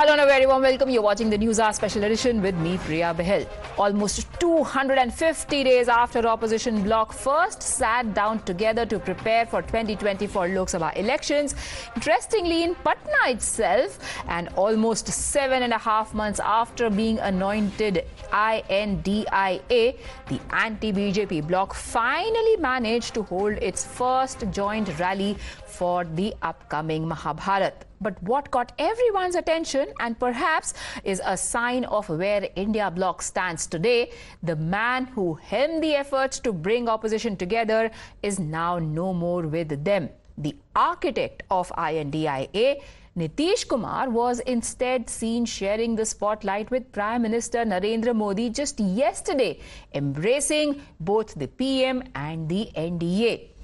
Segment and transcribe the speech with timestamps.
[0.00, 0.88] Hello and a very warm welcome.
[0.88, 3.46] You're watching the News Hour Special Edition with me, Priya Bahal.
[3.76, 10.68] Almost 250 days after opposition bloc first sat down together to prepare for 2024 Lok
[10.68, 11.54] Sabha elections,
[11.94, 19.94] interestingly in Patna itself, and almost seven and a half months after being anointed INDIA,
[20.28, 25.36] the anti-BJP bloc finally managed to hold its first joint rally
[25.70, 27.84] for the upcoming Mahabharat.
[28.00, 30.74] But what caught everyone's attention and perhaps
[31.04, 34.10] is a sign of where India bloc stands today,
[34.42, 37.90] the man who helmed the efforts to bring opposition together
[38.22, 40.08] is now no more with them.
[40.38, 42.80] The architect of INDIA,
[43.18, 49.58] Nitish Kumar was instead seen sharing the spotlight with Prime Minister Narendra Modi just yesterday,
[49.92, 53.59] embracing both the PM and the NDA.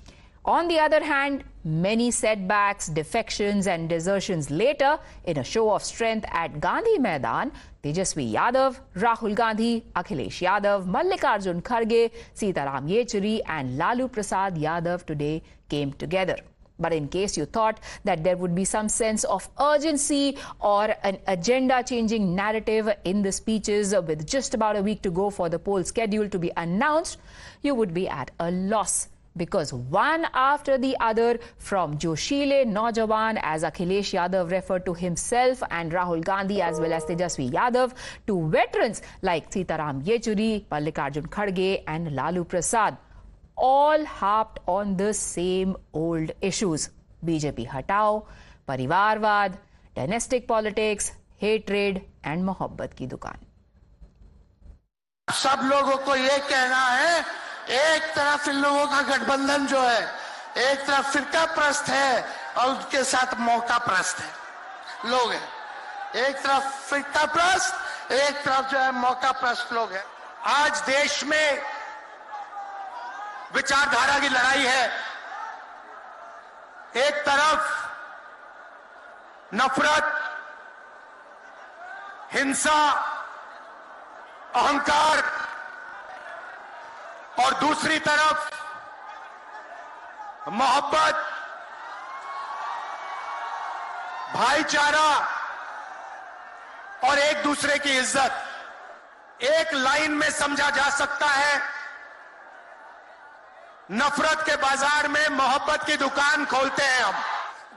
[0.47, 6.25] On the other hand, many setbacks, defections, and desertions later, in a show of strength
[6.31, 7.51] at Gandhi Maidan,
[7.83, 15.43] Tejasvi Yadav, Rahul Gandhi, Akhilesh Yadav, Mallikarjun Kharge, Sitaram Yechury, and Lalu Prasad Yadav today
[15.69, 16.37] came together.
[16.79, 21.19] But in case you thought that there would be some sense of urgency or an
[21.27, 25.59] agenda changing narrative in the speeches with just about a week to go for the
[25.59, 27.19] poll schedule to be announced,
[27.63, 33.63] you would be at a loss because one after the other from Joshile Naujawan as
[33.63, 37.95] Akhilesh Yadav referred to himself and Rahul Gandhi as well as Tejasvi Yadav
[38.27, 42.97] to veterans like Sitaram Yechury, Mallikarjun Kharge and Lalu Prasad
[43.57, 46.91] all harped on the same old issues
[47.25, 48.27] BJP Hatao,
[48.69, 49.59] Parivarvad,
[49.95, 53.46] dynastic politics, hatred and mohabbat ki dukaan.
[55.31, 57.21] सब लोगों को ये कहना है,
[57.69, 60.03] एक तरफ़ इन लोगों का गठबंधन जो है,
[60.57, 64.31] एक तरफ़ फिरका प्रस्त है और उसके साथ मौका प्रस्त है।
[65.11, 65.49] लोग हैं।
[66.15, 70.05] एक तरफ़ फिरका प्रस्त, एक तरफ़ जो है मौका प्रस्त लोग हैं।
[70.45, 71.63] आज देश में
[73.55, 74.87] विचारधारा की लड़ाई है।
[76.97, 77.75] एक तरफ़
[79.55, 80.15] नफरत,
[82.33, 83.13] हिंसा
[84.57, 85.23] अहंकार।
[87.39, 88.55] और दूसरी तरफ़
[90.51, 91.25] मोहब्बत।
[94.35, 95.09] भाईचारा
[97.05, 101.61] और एक दूसरे की इज़्ज़त। एक लाइन में समझा जा सकता है,
[103.93, 107.15] नफरत के बाज़ार में मोहब्बत की दुकान खोलते हैं हम।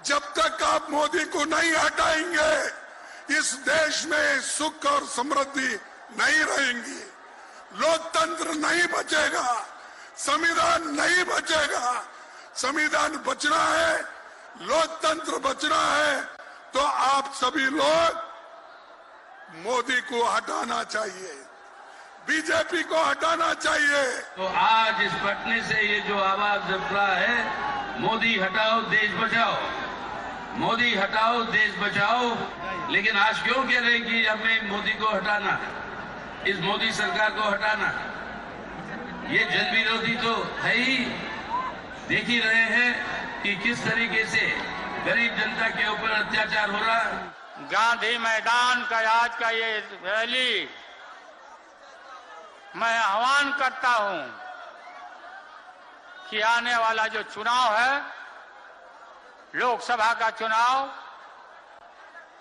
[0.06, 5.80] जब तक आप मोदी को नहीं हटाएँगे, इस देश में सुख और समृद्धि
[6.18, 7.00] नहीं रहेंगी।
[7.76, 9.48] लोकतंत्र नहीं बचेगा।
[10.18, 12.06] संविधान नहीं बचेगा।
[12.56, 13.98] संविधान बचना है,
[14.62, 16.22] लोकतंत्र बचना है
[16.74, 18.12] तो आप सभी लोग
[19.58, 21.34] मोदी को हटाना चाहिए,
[22.28, 24.04] बीजेपी को हटाना चाहिए।
[24.38, 27.38] तो आज इस पटने से ये जो आवाज़ जब रहा है,
[28.02, 29.56] मोदी हटाओ, देश बचाओ।
[30.58, 32.26] मोदी हटाओ, देश बचाओ।
[32.92, 35.60] लेकिन आज क्यों कह रहे हैं कि हमें मोदी को हटाना
[36.48, 37.88] इस मोदी सरकार को हटाना।
[39.30, 40.98] ये जन विरोधी तो है ही।
[42.08, 44.48] देख ही रहे हैं कि किस तरीके से
[45.06, 50.70] गरीब जनता के ऊपर अत्याचार हो रहा है। गांधी मैदान का आज का ये रैली
[52.76, 54.24] मैं आह्वान करता हूँ
[56.30, 58.02] कि आने वाला जो चुनाव है,
[59.56, 60.90] लोकसभा का चुनाव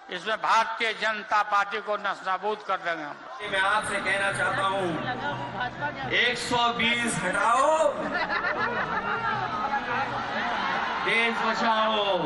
[0.09, 3.17] इसमें भारतीय जनता पार्टी को नस्ताबूद कर देंगे हम।
[3.53, 4.89] मैं आपसे कहना चाहता हूँ
[6.21, 7.69] 120 हटाओ।
[11.05, 12.19] देश बचाओ।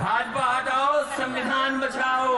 [0.00, 2.36] भाजपा हटाओ, संविधान बचाओ।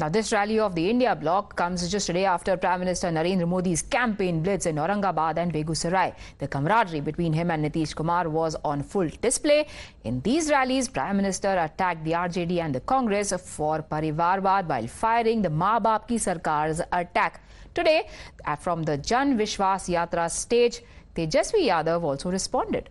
[0.00, 3.46] Now, this rally of the India bloc comes just a day after Prime Minister Narendra
[3.46, 6.14] Modi's campaign blitz in Aurangabad and Begusarai.
[6.38, 9.66] The camaraderie between him and Nitish Kumar was on full display.
[10.04, 15.42] In these rallies, Prime Minister attacked the RJD and the Congress for Parivarvad while firing
[15.42, 17.42] the Maa Baap Ki Sarkar's attack.
[17.74, 18.08] Today,
[18.46, 20.80] uh, from the Jan Vishwas Yatra stage,
[21.14, 22.88] Tejasvi Yadav also responded.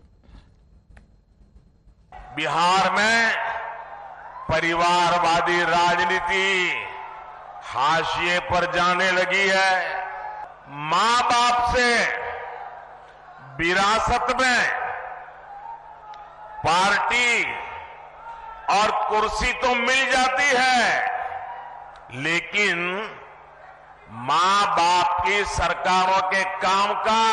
[2.36, 3.32] Bihar में
[4.50, 6.93] परिवारवादी राजनीति
[7.75, 9.73] हाशिए पर जाने लगी है।
[10.91, 11.89] माँ बाप से
[13.59, 14.61] विरासत में
[16.65, 17.45] पार्टी
[18.75, 20.85] और कुर्सी तो मिल जाती है,
[22.23, 22.79] लेकिन
[24.23, 27.25] माँ बाप की सरकारों के काम का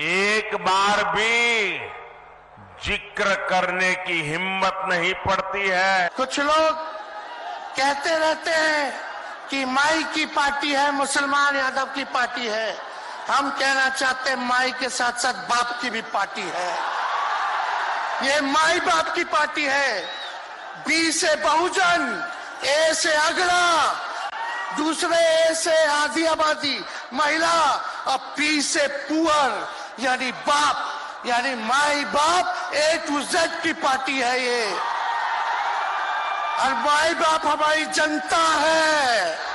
[0.00, 1.78] एक बार भी
[2.84, 6.92] ज़िक्र करने की हिम्मत नहीं पड़ती है। कुछ लोग
[7.76, 9.00] कहते रहते हैं
[9.50, 12.76] कि माई की पार्टी है, मुसलमान यादव की पार्टी है।
[13.28, 16.72] हम कहना चाहते हैं माई के साथ साथ बाप की भी पार्टी है।
[18.22, 20.04] ये माई बाप की पार्टी है।
[20.86, 22.30] बी से बहुजन,
[22.64, 23.86] ए से अगला,
[24.76, 27.56] दूसरे ए से आधी आबादी महिला,
[28.06, 29.68] और पी से पुअर,
[30.00, 34.93] यानी बाप, यानी माई बाप ए टू जेड की पार्टी है ये।
[36.63, 39.49] और माई बाप हमारी जनता है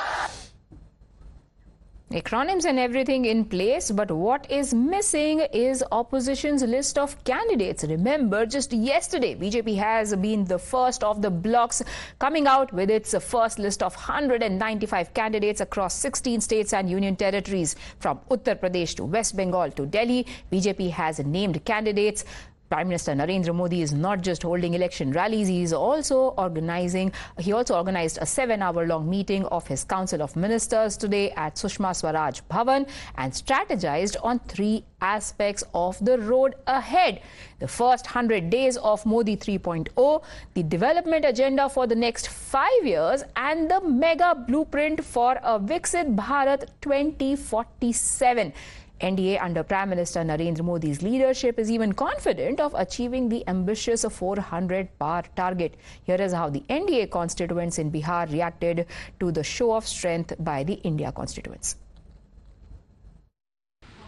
[2.11, 7.83] Acronyms and everything in place, but what is missing is opposition's list of candidates.
[7.83, 11.83] Remember, just yesterday, BJP has been the first of the blocks
[12.17, 17.75] coming out with its first list of 195 candidates across 16 states and union territories.
[17.99, 22.23] From Uttar Pradesh to West Bengal to Delhi, BJP has named candidates.
[22.70, 27.52] Prime Minister Narendra Modi is not just holding election rallies, he is also organizing, he
[27.52, 31.96] also organized a seven hour long meeting of his Council of Ministers today at Sushma
[31.96, 37.22] Swaraj Bhavan and strategized on three aspects of the road ahead.
[37.58, 40.22] The first 100 days of Modi 3.0,
[40.54, 46.14] the development agenda for the next five years, and the mega blueprint for a Viksit
[46.14, 48.52] Bharat 2047.
[49.00, 54.98] NDA under Prime Minister Narendra Modi's leadership is even confident of achieving the ambitious 400
[54.98, 55.74] par target.
[56.04, 58.86] Here is how the NDA constituents in Bihar reacted
[59.18, 61.76] to the show of strength by the India constituents.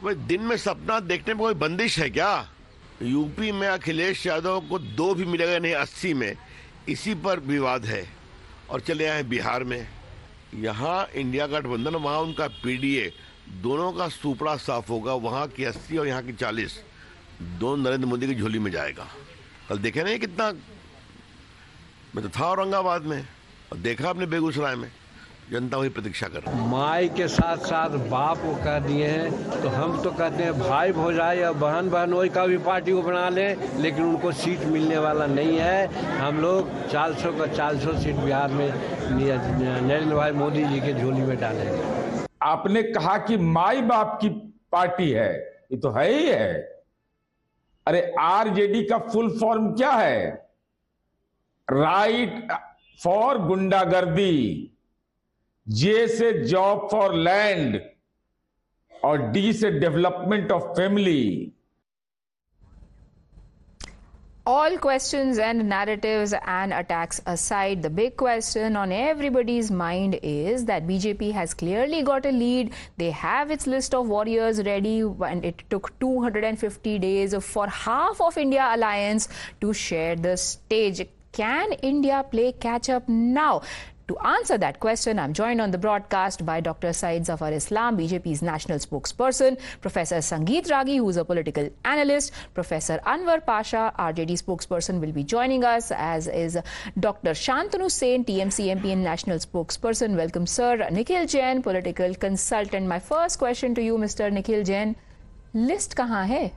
[0.03, 2.31] भाई दिन में सपना देखने में कोई बंदिश है क्या
[3.03, 6.35] यूपी में अखिलेश यादव को दो भी मिलेगा नहीं अस्सी में
[6.89, 8.05] इसी पर विवाद है
[8.71, 9.87] और चले आए बिहार में
[10.55, 13.13] यहाँ इंडिया गठबंधन वहाँ उनका पीडीए
[13.63, 16.81] दोनों का सुपड़ा साफ़ होगा, वहाँ की अस्सी और यहाँ की चालीस।
[17.61, 19.07] दोनों नरेंद्र मोदी की झोली में जाएगा।
[19.69, 20.51] कल देखे नहीं कितना
[22.15, 23.21] मैं तो था औरंगाबाद में,
[23.73, 24.91] और देखा आपने बेगूसराय में।
[25.51, 30.01] जनता वही प्रतीक्षा कर माई के साथ साथ बाप को कह दिए हैं तो हम
[30.03, 33.81] तो कहते हैं, भाई भौजाई या बहन बहन वही का भी पार्टी को बना लें,
[33.81, 38.17] लेकिन उनको सीट मिलने वाला नहीं है। हम लोग चार सौ का चार सौ सीट
[38.17, 38.69] बिहार में
[39.11, 44.29] नरेंद्र भाई मोदी जी के झोली में डालेंगे। आपने कहा कि माई बाप की
[44.73, 45.33] पार्टी है,
[45.73, 46.55] ये तो है ही है।
[47.87, 50.49] अरे, आरजेडी का फुल फॉर्म क्या है?
[51.69, 52.53] राइट
[53.05, 54.71] फॉर गुंडागर्दी,
[55.69, 57.81] जे से जॉब फॉर लैंड,
[59.05, 61.53] और डी से development of family.
[64.45, 70.85] All questions and narratives and attacks aside, the big question on everybody's mind is that
[70.85, 72.73] BJP has clearly got a lead.
[72.97, 78.37] They have its list of warriors ready, and it took 250 days for half of
[78.37, 79.29] India alliance
[79.61, 81.07] to share the stage.
[81.31, 83.63] Can India play catch up now?
[84.09, 86.93] To answer that question, I'm joined on the broadcast by Dr.
[86.93, 93.45] Syed Zafar Islam, BJP's national spokesperson, Professor Sangeet Ragi, who's a political analyst, Professor Anwar
[93.47, 96.59] Pasha, RJD spokesperson, will be joining us, as is
[96.99, 97.31] Dr.
[97.31, 100.17] Shantanu Sen, TMC MP and national spokesperson.
[100.17, 100.89] Welcome, sir.
[100.91, 102.87] Nikhil Jain, political consultant.
[102.87, 104.33] My first question to you, Mr.
[104.33, 104.97] Nikhil Jain,
[105.55, 106.53] list kaha hai?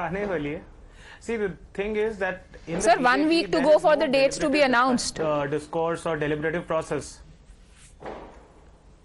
[0.00, 0.79] आने wali hai.
[1.20, 4.48] See, the thing is that in Sir, one week to go for the dates to
[4.48, 5.20] be announced.
[5.20, 7.20] Uh, discourse or deliberative process.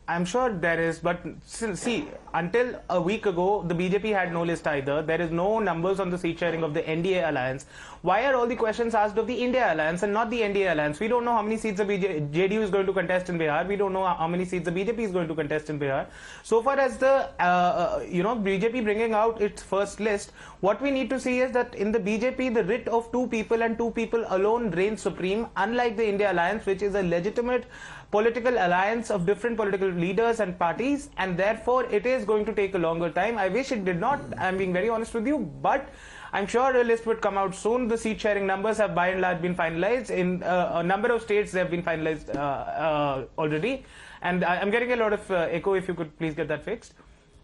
[0.07, 4.67] I'm sure there is, but see, until a week ago, the BJP had no list
[4.67, 5.01] either.
[5.01, 7.65] There is no numbers on the seat sharing of the NDA alliance.
[8.03, 11.00] Why are all the questions asked of the India alliance and not the NDA alliance?
[11.00, 13.67] We don't know how many seats the BJ- JDU is going to contest in Bihar.
[13.67, 16.05] We don't know how many seats the BJP is going to contest in Bihar.
[16.43, 20.79] So far as the, uh, uh, you know, BJP bringing out its first list, what
[20.83, 23.75] we need to see is that in the BJP, the writ of two people and
[23.75, 27.65] two people alone reigns supreme, unlike the India alliance, which is a legitimate
[28.12, 32.75] political alliance of different political leaders and parties, and therefore it is going to take
[32.75, 33.38] a longer time.
[33.38, 34.21] I wish it did not.
[34.38, 35.89] I'm being very honest with you, but
[36.33, 37.88] I'm sure a list would come out soon.
[37.88, 40.09] The seat sharing numbers have by and large been finalized.
[40.09, 43.85] In uh, a number of states, they have been finalized uh, uh, already.
[44.21, 45.75] And I'm getting a lot of uh, echo.
[45.75, 46.93] If you could please get that fixed.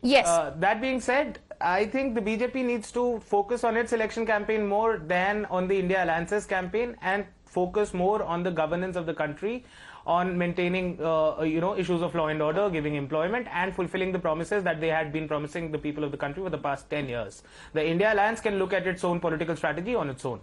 [0.02, 0.28] Yes.
[0.28, 4.66] Uh, that being said, I think the BJP needs to focus on its election campaign
[4.68, 9.14] more than on the India Alliances campaign and focus more on the governance of the
[9.14, 9.66] country,
[10.06, 14.20] on maintaining, uh, you know, issues of law and order, giving employment, and fulfilling the
[14.20, 17.08] promises that they had been promising the people of the country for the past 10
[17.10, 17.44] years.
[17.74, 20.40] The India Alliance can look at its own political strategy on its own.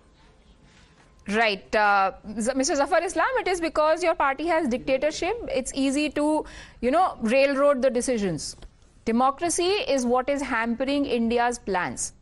[1.29, 1.75] Right.
[1.77, 2.77] Uh, Mr.
[2.77, 5.37] Zafar Islam, it is because your party has dictatorship.
[5.53, 6.47] It's easy to,
[6.81, 8.57] you know, railroad the decisions.
[9.09, 12.13] democracy is what is hampering India's plans.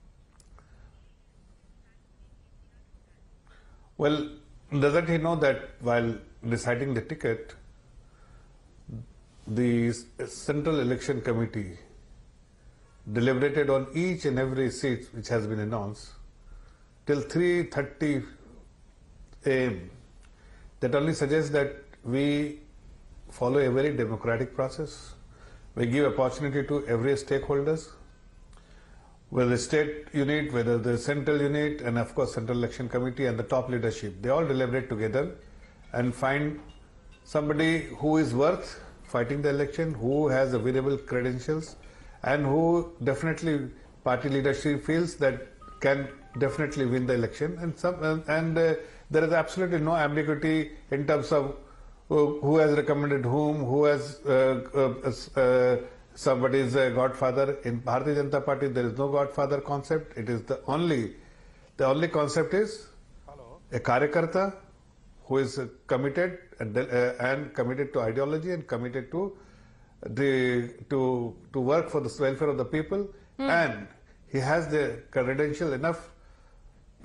[3.99, 4.29] Well,
[4.85, 6.15] doesn't he know that while
[6.49, 7.55] deciding the ticket,
[9.47, 9.93] the
[10.27, 11.79] Central Election Committee
[13.13, 16.09] deliberated on each and every seat which has been announced
[17.07, 18.27] till 3.30
[19.47, 19.91] am.
[20.81, 22.59] That only suggests that we
[23.31, 25.15] follow a very democratic process.
[25.75, 27.91] We give opportunity to every stakeholders,
[29.31, 33.39] whether the state unit, whether the central unit, and of course Central Election Committee and
[33.39, 34.21] the top leadership.
[34.21, 35.37] They all deliberate together
[35.97, 36.61] and find
[37.25, 41.77] somebody who is worth fighting the election, who has available credentials,
[42.23, 43.71] and who definitely
[44.05, 45.47] party leadership feels that
[45.81, 47.57] can definitely win the election.
[47.61, 48.75] And some and, and uh,
[49.11, 51.57] there is absolutely no ambiguity in terms of
[52.09, 55.77] who, who has recommended whom, who has uh, uh, uh
[56.15, 57.59] somebody's godfather.
[57.65, 60.17] In Bharatiya Janata Party, there is no godfather concept.
[60.17, 61.17] It is the only,
[61.77, 62.87] the only concept is
[63.73, 64.55] a karyakarta
[65.27, 69.37] who is committed and, uh, and committed to ideology and committed to
[70.11, 73.49] the to to work for the welfare of the people, mm.
[73.49, 73.89] and
[74.29, 76.11] he has the credential enough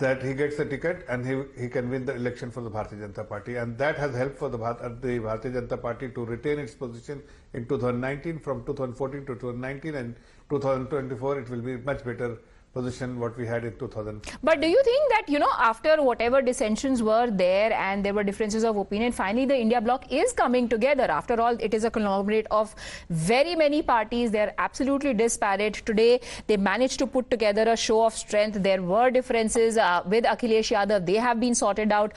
[0.01, 3.07] that he gets the ticket and he, he can win the election for the Bharatiya
[3.07, 3.55] Janata Party.
[3.57, 7.21] And that has helped for the, the Bharatiya Janata Party to retain its position
[7.53, 10.15] in 2019 from 2014 to 2019 and
[10.49, 12.39] 2024 it will be much better
[12.73, 14.21] position what we had in 2000.
[14.43, 18.23] But do you think that, you know, after whatever dissensions were there and there were
[18.23, 21.03] differences of opinion, finally the India bloc is coming together.
[21.03, 22.73] After all, it is a conglomerate of
[23.09, 24.31] very many parties.
[24.31, 25.81] They're absolutely disparate.
[25.85, 28.61] Today, they managed to put together a show of strength.
[28.63, 31.05] There were differences uh, with Akhilesh Yadav.
[31.05, 32.13] They have been sorted out.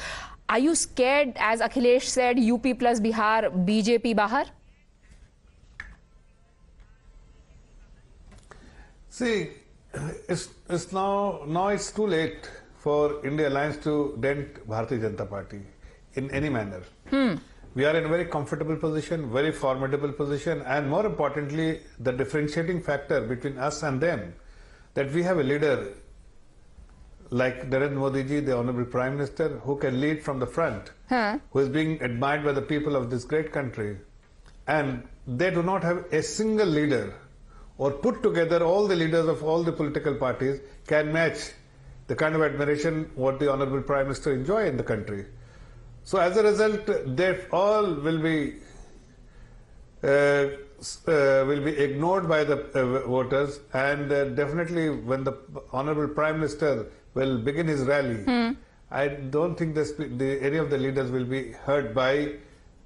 [0.48, 4.44] Are you scared, as Akhilesh said, UP plus Bihar, BJP Bahar?
[9.08, 9.50] See,
[10.28, 15.60] it's, it's now now it's too late for India Alliance to dent Bharatiya Janata Party
[16.14, 16.82] in any manner.
[17.10, 17.34] Hmm.
[17.74, 22.82] We are in a very comfortable position, very formidable position, and more importantly, the differentiating
[22.82, 24.34] factor between us and them,
[24.94, 25.92] that we have a leader
[27.30, 31.38] like Narendra Modi ji, the Honorable Prime Minister, who can lead from the front, huh.
[31.50, 33.96] who is being admired by the people of this great country.
[34.68, 37.14] And they do not have a single leader
[37.78, 41.50] or put together all the leaders of all the political parties can match
[42.06, 45.26] the kind of admiration what the Honorable Prime Minister enjoy in the country.
[46.04, 48.56] So as a result, they all will be
[50.02, 50.48] uh,
[51.08, 55.32] uh, will be ignored by the uh, voters, and uh, definitely when the
[55.72, 58.50] Honorable Prime Minister will begin his rally, hmm.
[58.90, 62.34] I don't think this, the, any of the leaders will be heard by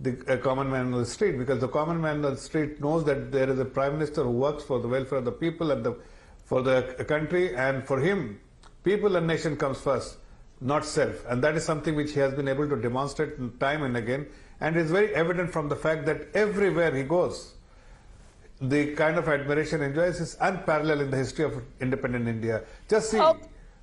[0.00, 3.32] the common man on the street because the common man on the street knows that
[3.32, 5.96] there is a prime minister who works for the welfare of the people and the,
[6.44, 8.40] for the country and for him
[8.84, 10.18] people and nation comes first
[10.60, 13.96] not self and that is something which he has been able to demonstrate time and
[13.96, 14.26] again
[14.60, 17.54] and is very evident from the fact that everywhere he goes
[18.60, 22.62] the kind of admiration he enjoys is unparalleled in the history of independent India.
[22.88, 23.36] Just see oh.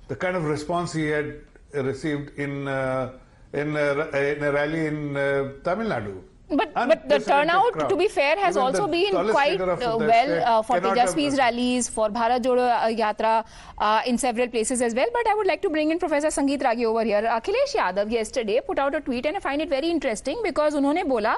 [0.08, 1.40] the kind of response he had
[1.72, 3.12] received in uh,
[3.52, 6.22] in in a rally in uh, Tamil Nadu.
[6.48, 7.88] But, but the turnout, crowd.
[7.88, 12.08] to be fair, has Even also been quite uh, well uh, for Tejasvi's rallies, for
[12.08, 13.44] Bharat Jodo uh, Yatra
[13.78, 15.08] uh, in several places as well.
[15.12, 17.22] But I would like to bring in Professor Sangeet Ragi over here.
[17.22, 21.04] Akhilesh Yadav yesterday put out a tweet and I find it very interesting because उन्होंने
[21.04, 21.36] बोला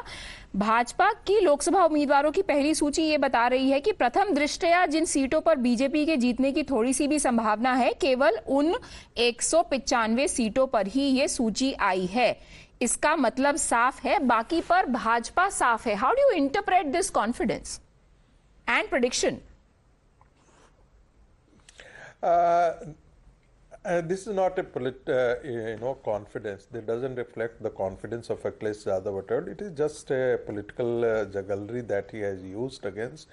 [0.57, 5.05] भाजपा की लोकसभा उम्मीदवारों की पहली सूची ये बता रही है कि प्रथम दृष्टया जिन
[5.05, 8.75] सीटों पर बीजेपी के जीतने की थोड़ी सी भी संभावना है केवल उन
[9.17, 12.31] एक सीटों पर ही ये सूची आई है
[12.83, 17.81] इसका मतलब साफ है बाकी पर भाजपा साफ है how do you interpret this confidence
[18.69, 19.39] and prediction
[23.85, 26.67] Uh, this is not a polit, uh, you know confidence.
[26.75, 29.49] It doesn't reflect the confidence of Akhilesh Yadav at all.
[29.49, 33.29] It is just a political uh, jugglery that he has used against,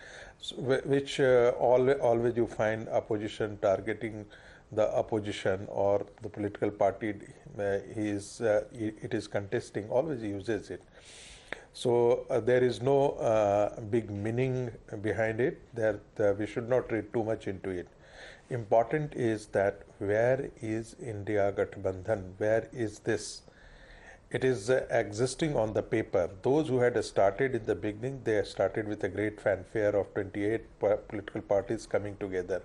[0.57, 4.25] which uh, always, always you find opposition targeting
[4.71, 7.13] the opposition or the political party
[7.57, 7.63] uh,
[7.95, 10.81] is uh, it is contesting always uses it.
[11.73, 15.99] So uh, there is no uh, big meaning behind it there
[16.39, 17.87] we should not read too much into it.
[18.49, 23.41] Important is that where is india gathbandhan where is this?
[24.31, 26.29] It is uh, existing on the paper.
[26.41, 30.79] Those who had started in the beginning they started with a great fanfare of 28
[30.79, 32.61] political parties coming together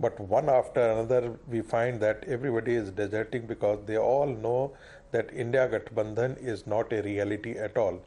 [0.00, 4.72] but one after another, we find that everybody is deserting because they all know
[5.12, 8.00] that India Gathbandhan is not a reality at all.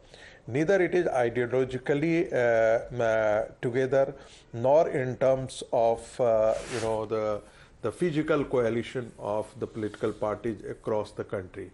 [0.48, 4.14] neither it is ideologically uh, uh, together,
[4.54, 7.42] nor in terms of uh, you know the
[7.82, 11.70] the physical coalition of the political parties across the country.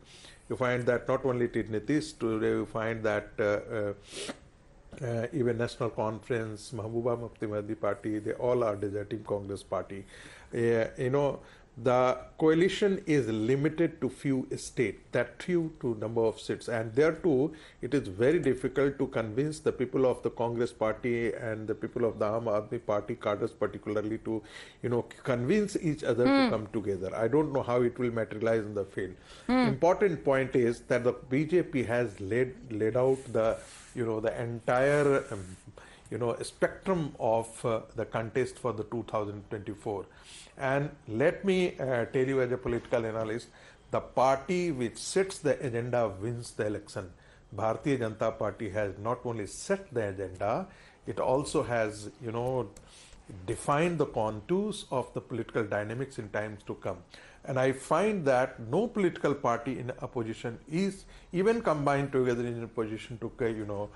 [0.49, 3.29] You find that not only it is Nitish, today you find that
[5.01, 10.05] uh, even National Conference, Mehbooba Mufti Mahdi party, they all are deserting Congress party.
[10.53, 11.39] Uh, you know,
[11.81, 17.13] the coalition is limited to few states, that few to number of seats, and there
[17.13, 21.73] too, it is very difficult to convince the people of the Congress party and the
[21.75, 24.43] people of the Aam Aadmi party, cadres particularly, to
[24.83, 26.49] you know convince each other to Hmm.
[26.49, 27.15] come together.
[27.15, 29.15] I don't know how it will materialize in the field.
[29.47, 29.67] Hmm.
[29.69, 33.55] Important point is that the BJP has laid laid out the
[33.95, 35.57] you know the entire um,
[36.11, 40.05] you know spectrum of uh, the contest for the 2024
[40.57, 43.47] and let me uh, tell you as a political analyst
[43.91, 47.09] the party which sets the agenda wins the election.
[47.55, 50.67] Bharatiya janata party has not only set the agenda
[51.07, 52.69] it also has you know
[53.45, 56.97] defined the contours of the political dynamics in times to come.
[57.45, 62.67] And I find that no political party in opposition is even combined together in a
[62.67, 63.89] position to, uh, you know,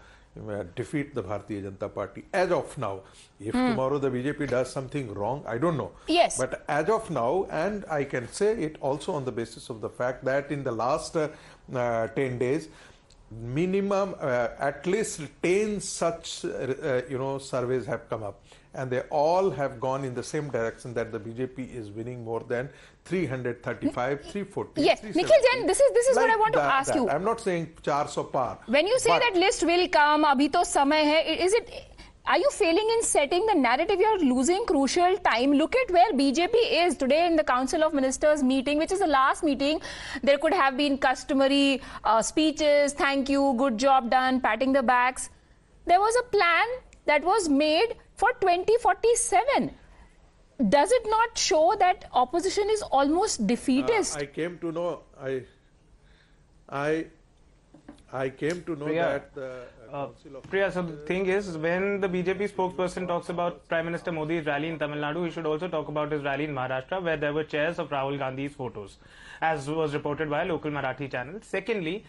[0.49, 3.01] uh, defeat the Bharatiya Janata Party as of now.
[3.39, 3.67] If Hmm.
[3.67, 5.91] tomorrow the BJP does something wrong, I don't know.
[6.07, 6.37] Yes.
[6.37, 9.89] But as of now, and I can say it also on the basis of the
[9.89, 11.27] fact that in the last uh,
[11.75, 12.67] uh, 10 days,
[13.31, 18.41] minimum uh, at least 10 such uh, you know surveys have come up
[18.75, 22.39] and they all have gone in the same direction that the bjp is winning more
[22.53, 22.69] than
[23.05, 25.21] 335 340 Yes, 370.
[25.21, 26.95] Nikhil Jain, this is this is what I Like want to ask that.
[26.99, 27.09] you.
[27.09, 31.03] i'm not saying 400 par When you say that list will come, abhi to samay
[31.11, 31.73] hai, is it?
[32.33, 33.99] Are you failing in setting the narrative?
[33.99, 35.51] You're losing crucial time.
[35.61, 39.09] Look at where BJP is today in the Council of Ministers meeting, which is the
[39.15, 39.81] last meeting.
[40.29, 45.29] There could have been customary uh, speeches, thank you, good job done, patting the backs.
[45.85, 46.65] There was a plan
[47.11, 49.71] that was made for 2047.
[50.69, 54.15] Does it not show that opposition is almost defeatist?
[54.15, 55.33] Uh, I came to know I
[56.69, 57.05] I
[58.21, 59.49] I came to know Priya, that the
[59.91, 64.11] uh, Council Priya, so the thing is, when the BJP spokesperson talks about Prime Minister
[64.11, 67.17] Modi's rally in Tamil Nadu, he should also talk about his rally in Maharashtra, where
[67.17, 68.99] there were chairs of Rahul Gandhi's photos,
[69.41, 71.39] as was reported by a local Marathi channel.
[71.41, 72.05] Secondly,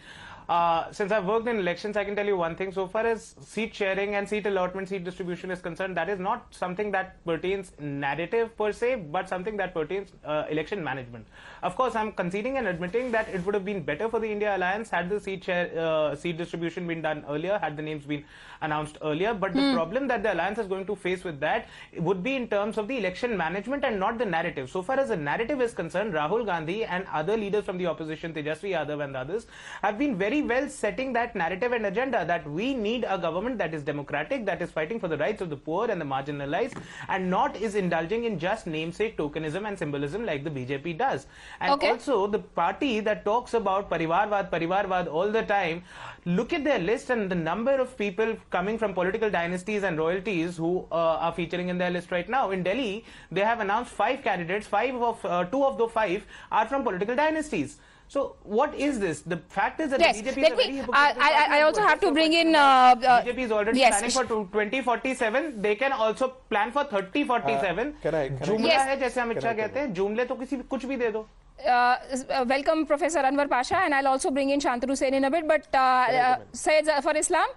[0.49, 2.73] uh, since I've worked in elections, I can tell you one thing.
[2.73, 6.47] So far as seat sharing and seat allotment, seat distribution is concerned, that is not
[6.51, 11.27] something that pertains narrative per se, but something that pertains uh, election management.
[11.63, 14.57] Of course, I'm conceding and admitting that it would have been better for the India
[14.57, 18.25] Alliance had the seat share, uh, seat distribution been done earlier, had the names been
[18.61, 19.33] announced earlier.
[19.35, 19.73] But the Hmm.
[19.75, 22.89] problem that the alliance is going to face with that would be in terms of
[22.89, 24.71] the election management and not the narrative.
[24.71, 28.35] So far as the narrative is concerned, Rahul Gandhi and other leaders from the opposition,
[28.35, 29.47] Tejasvi Yadav and others,
[29.83, 33.75] have been very well setting that narrative and agenda that we need a government that
[33.75, 36.75] is democratic, that is fighting for the rights of the poor and the marginalized,
[37.09, 41.27] and not is indulging in just namesake tokenism and symbolism like the BJP does.
[41.61, 41.91] And Okay.
[41.91, 45.83] also the party that talks about Parivarvad, Parivarvad all the time,
[46.25, 50.57] look at their list and the number of people coming from political dynasties and royalties
[50.57, 50.95] who uh,
[51.27, 52.51] are featuring in their list right now.
[52.51, 54.67] In Delhi, they have announced five candidates.
[54.67, 57.79] Five of uh, two of the five are from political dynasties.
[58.14, 59.22] So what is this?
[59.22, 61.14] The fact is that Yes, the BJP let is a me- very I- hypocritical I-
[61.14, 63.10] party I and also what have is to so bring in, frustrating.
[63.10, 63.92] uh, uh, BJP is already yes.
[64.00, 65.62] planning for 2047.
[65.66, 67.88] They can also plan for 3047.
[67.88, 68.88] Uh, can I- can I- जुमला Yes.
[68.88, 71.26] है जैसे Amit Can Shah I कहते हैं जुमले तो किसी कुछ भी दे दो
[71.68, 75.30] uh, uh, welcome Professor Anwar Pasha, and I'll also bring in Shantanu Sen in a
[75.38, 75.48] bit.
[75.48, 77.48] But uh, uh, Syed Zafar Islam,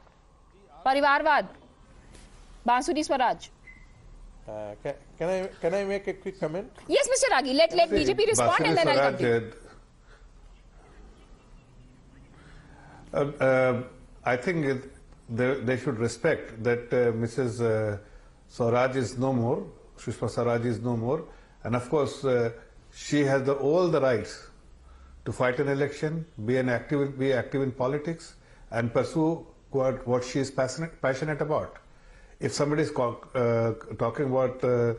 [0.84, 1.46] Parivarvad,
[2.66, 3.48] Bansuri Swaraj.
[4.48, 7.30] uh, can, can I can I make a quick comment Yes, Mr.
[7.30, 9.52] Ragi, let, let BJP respond and then I'll come
[13.13, 13.83] Uh, uh,
[14.25, 14.83] I think
[15.29, 17.61] they, they should respect that uh, Mrs.
[17.61, 17.97] Uh,
[18.49, 19.65] Swaraj is no more,
[19.97, 21.23] Sushma Swaraj is no more,
[21.63, 22.51] and of course uh,
[22.93, 24.47] she has the, all the rights
[25.25, 28.35] to fight an election, be an active, be active in politics,
[28.71, 31.77] and pursue what, what she is passionate, passionate about.
[32.39, 34.93] If somebody is talking about uh,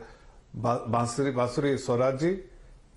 [0.53, 2.41] Ba- Bansuri, Bansuri Swarajji,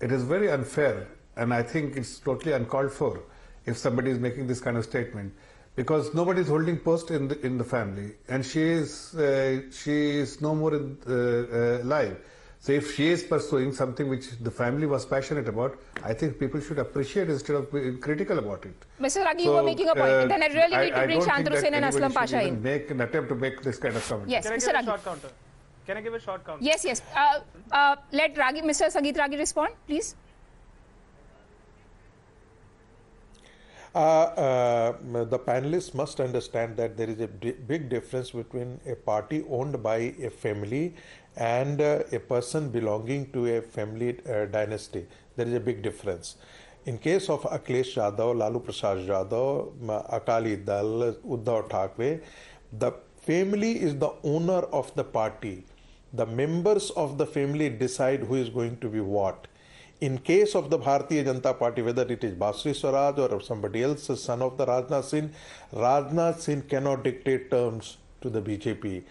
[0.01, 3.23] it is very unfair, and I think it's totally uncalled for
[3.65, 5.33] if somebody is making this kind of statement,
[5.75, 10.17] because nobody is holding post in the, in the family, and she is uh, she
[10.17, 12.17] is no more in, uh, uh, alive.
[12.59, 16.61] So if she is pursuing something which the family was passionate about, I think people
[16.61, 18.85] should appreciate instead of being critical about it.
[19.01, 19.25] Mr.
[19.25, 20.07] Ragi, you were making a point.
[20.09, 22.13] uh, then I really need to I bring don't think Shantanu that Sen and Aslam
[22.13, 22.63] Pasha in.
[22.63, 24.29] Make an attempt to make this kind of comment.
[24.29, 24.59] Yes, Can I Mr.
[24.61, 24.85] give a Ragi.
[24.87, 25.29] short counter?
[25.85, 26.63] Can I give a short counter?
[26.63, 27.01] Yes, yes.
[27.13, 27.39] Uh,
[27.73, 28.87] uh, let Ragi, Mr.
[28.95, 30.15] Sangeet Ragi respond, please.
[33.35, 33.39] Uh,
[33.82, 39.81] uh, the panelists must understand that there is a big difference between a party owned
[39.83, 40.95] by a family
[41.35, 45.05] and uh, a person belonging to a family uh, dynasty.
[45.35, 46.35] There is a big difference.
[46.85, 49.71] In case of Akhilesh Yadav, Lalu Prasad Yadav,
[50.11, 52.19] Akali Dal, Uddhav Thackeray,
[52.71, 55.65] the family is the owner of the party.
[56.13, 59.47] The members of the family decide who is going to be what.
[60.01, 64.19] In case of the Bharatiya Janata Party, whether it is Bansuri Swaraj or somebody else,
[64.21, 65.31] son of the Rajnath Singh,
[65.73, 69.03] Rajnath Singh cannot dictate terms to the BJP.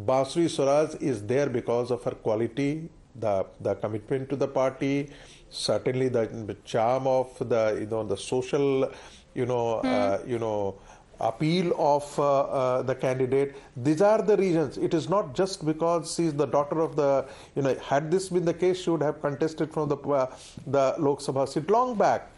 [0.00, 5.10] Bansuri Swaraj is there because of her quality, the the commitment to the party,
[5.50, 8.90] certainly the, charm of the you know the social,
[9.34, 10.76] you know uh, you know
[11.20, 13.56] appeal of uh, uh, the candidate.
[13.76, 14.78] These are the reasons.
[14.78, 18.28] It is not just because she is the daughter of the, you know, had this
[18.28, 20.34] been the case, she would have contested from the uh,
[20.66, 22.30] the Lok Sabha seat long back.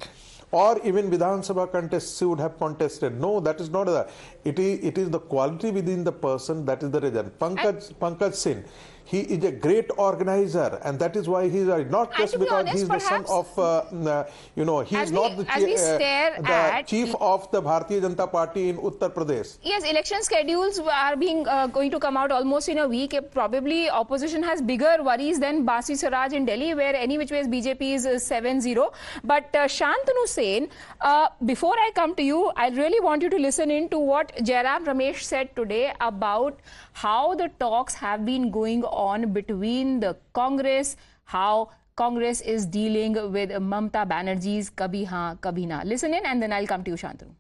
[0.52, 3.20] Or even Vidhan Sabha contest, she would have contested.
[3.20, 4.10] No, that is not that.
[4.44, 7.30] It is, it is the quality within the person that is the reason.
[7.40, 8.64] Pankaj, Pankaj Singh,
[9.04, 12.74] he is a great organizer, and that is why he is not just because honest,
[12.76, 13.78] he is the son of, uh,
[14.10, 18.00] uh, you know, he is not the, we chi- uh, the chief of the Bharatiya
[18.02, 19.58] Janata Party in Uttar Pradesh.
[19.62, 23.14] Yes, election schedules are being uh, going to come out almost in a week.
[23.14, 27.48] Uh, Probably opposition has bigger worries than Bansuri Swaraj in Delhi, where any which ways
[27.48, 28.92] BJP is uh, 7-0.
[29.24, 30.68] But uh, Shantanu Sen,
[31.00, 34.34] uh, before I come to you, I really want you to listen in to what
[34.36, 36.58] Jairam Ramesh said today about
[36.92, 43.50] how the talks have been going on between the Congress, how Congress is dealing with
[43.50, 45.82] Mamta Banerjee's Kabhi Haan, Kabhi Na.
[45.84, 47.34] Listen in and then I'll come to you, Shantanu.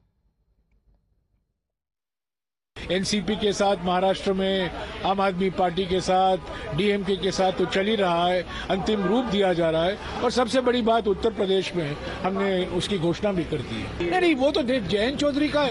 [2.76, 4.70] NCP के साथ महाराष्ट्र में
[5.06, 9.24] आम आदमी party के साथ DMK के साथ तो चल ही रहा है अंतिम रूप
[9.32, 13.44] दिया जा रहा है और सबसे बड़ी बात उत्तर प्रदेश में हमने उसकी घोषणा भी
[13.52, 15.62] कर दी है नहीं नहीं वो तो जयंत चौधरी का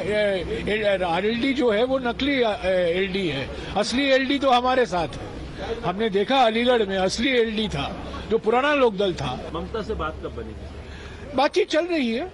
[1.07, 3.47] आरएलडी जो है वो नकली एलडी है
[3.83, 5.38] असली एलडी तो हमारे साथ है
[5.85, 7.87] हमने देखा अलीगढ़ में असली एलडी था
[8.29, 12.27] जो पुराना लोकदल था। ममता से बात कब बनेगी बातचीत चल रही है।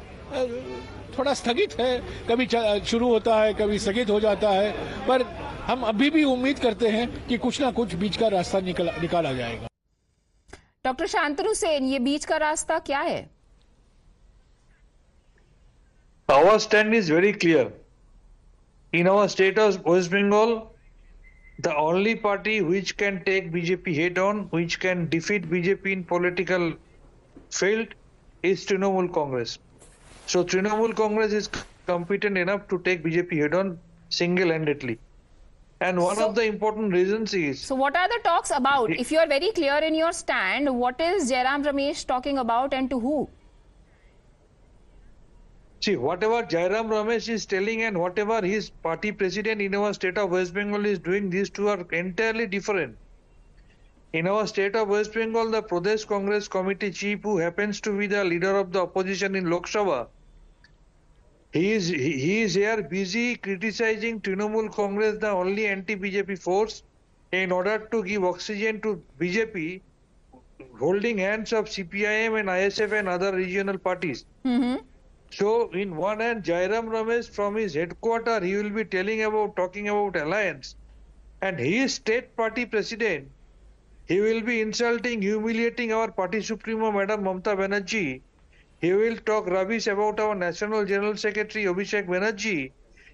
[1.18, 2.48] थोड़ा स्थगित है। कभी
[2.86, 4.72] शुरू होता है कभी स्थगित हो जाता है।
[5.08, 5.22] पर
[5.66, 9.34] हम अभी भी उम्मीद करते हैं कि कुछ ना कुछ बीच का रास्ता निकल निकाला
[9.34, 9.68] जाएगा।
[10.86, 13.30] डॉक्टर शांतनु सेन ये बीच का रास्ता क्या है?
[16.30, 17.66] Our stand is very clear.
[18.94, 20.52] In our state of West Bengal,
[21.60, 26.74] the only party which can take BJP head on, which can defeat BJP in political
[27.50, 27.88] field,
[28.44, 29.58] is Trinamool Congress.
[30.28, 31.50] So Trinamool Congress is
[31.88, 35.00] competent enough to take BJP head on single-handedly.
[35.82, 38.90] And one So- of the important reasons is So what are the talks about?
[38.90, 42.90] If you are very clear in your stand, what is Jairam Ramesh talking about and
[42.90, 43.30] to who?
[45.86, 50.32] See, whatever Jairam Ramesh is telling and whatever his party president in our state of
[50.32, 52.98] West Bengal is doing, these two are entirely different.
[54.12, 58.08] In our state of West Bengal, the Pradesh Congress Committee chief, who happens to be
[58.08, 60.08] the leader of the opposition in Lok Sabha,
[61.54, 66.82] he is he is here busy criticizing Trinamool Congress, the only anti-BJP force,
[67.32, 69.82] in order to give oxygen to BJP,
[70.80, 74.26] holding hands of CPIM and ISF and other regional parties.
[74.44, 74.78] Mm-hmm.
[75.30, 79.88] So, in one hand, Jairam Ramesh from his headquarter, he will be telling about, talking
[79.88, 80.76] about alliance,
[81.42, 83.30] and he is state party president.
[84.06, 88.22] He will be insulting, humiliating our party supremo, Madam Mamta Banerjee.
[88.80, 92.72] He will talk rubbish about our National General Secretary, Abhishek Banerjee,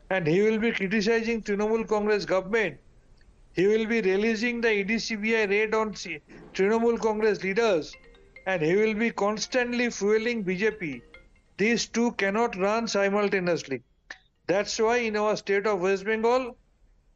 [0.09, 2.79] and he will be criticizing Trinamool Congress government.
[3.53, 7.95] He will be releasing the EDCBI raid on Trinamool Congress leaders,
[8.45, 11.01] and he will be constantly fueling BJP.
[11.61, 13.81] These two cannot run simultaneously.
[14.47, 16.45] That's why in our state of West Bengal,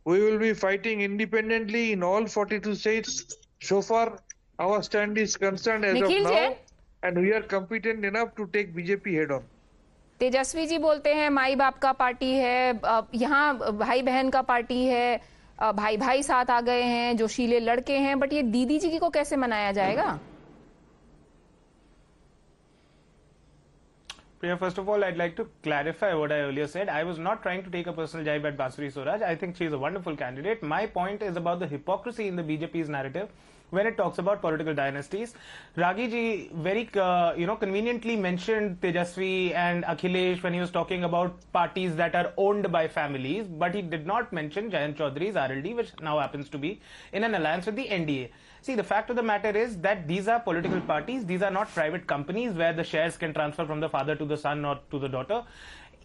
[0.06, 3.16] we will be fighting independently in all 42 states.
[3.62, 4.06] So far,
[4.60, 6.56] our stand is concerned as Nikhil of now, Jain?
[7.04, 9.44] and we are competent enough to take BJP head on.
[10.20, 14.78] Tejashwi ji बोलते हैं माई बाप का party है अ, यहाँ भाई बहन का party
[14.86, 15.08] है
[15.60, 19.10] अ, भाई भाई साथ आ गए हैं जोशीले लड़के हैं बट ये दीदी जी को
[19.18, 20.08] कैसे मनाया जाएगा
[24.60, 26.88] First of all, I'd like to clarify what I earlier said.
[26.88, 29.22] I was not trying to take a personal jibe at Bansuri Swaraj.
[29.22, 30.62] I think she's a wonderful candidate.
[30.62, 33.30] My point is about the hypocrisy in the BJP's narrative
[33.70, 35.34] when it talks about political dynasties.
[35.76, 41.04] Ragi ji very, uh, you know, conveniently mentioned Tejasvi and Akhilesh when he was talking
[41.04, 45.76] about parties that are owned by families, but he did not mention Jayant Chaudhary's RLD,
[45.76, 46.82] which now happens to be
[47.14, 48.30] in an alliance with the NDA.
[48.62, 51.24] See, the fact of the matter is that these are political parties.
[51.24, 54.38] These are not private companies where the shares can transfer from the father to the
[54.38, 55.44] son or to the daughter.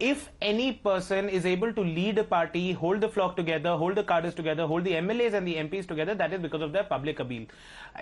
[0.00, 4.02] If any person is able to lead a party, hold the flock together, hold the
[4.02, 7.20] cadres together, hold the MLAs and the MPs together, that is because of their public
[7.20, 7.46] appeal.